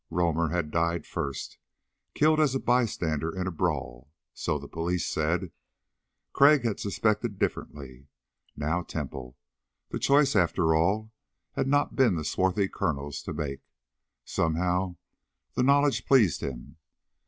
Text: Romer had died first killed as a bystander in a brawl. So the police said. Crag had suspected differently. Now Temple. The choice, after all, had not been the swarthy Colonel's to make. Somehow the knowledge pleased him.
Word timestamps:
Romer 0.09 0.47
had 0.49 0.71
died 0.71 1.05
first 1.05 1.59
killed 2.15 2.39
as 2.39 2.55
a 2.55 2.59
bystander 2.59 3.29
in 3.39 3.45
a 3.45 3.51
brawl. 3.51 4.11
So 4.33 4.57
the 4.57 4.67
police 4.67 5.07
said. 5.07 5.51
Crag 6.33 6.63
had 6.63 6.79
suspected 6.79 7.37
differently. 7.37 8.07
Now 8.57 8.81
Temple. 8.81 9.37
The 9.89 9.99
choice, 9.99 10.35
after 10.35 10.73
all, 10.73 11.11
had 11.51 11.67
not 11.67 11.95
been 11.95 12.15
the 12.15 12.25
swarthy 12.25 12.67
Colonel's 12.67 13.21
to 13.21 13.31
make. 13.33 13.61
Somehow 14.25 14.95
the 15.53 15.61
knowledge 15.61 16.07
pleased 16.07 16.41
him. 16.41 16.77